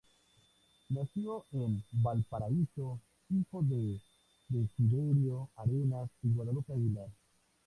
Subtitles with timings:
[0.89, 3.99] Nació en Valparaíso, hijo de
[4.49, 7.07] Desiderio Arenas y Guadalupe Aguiar.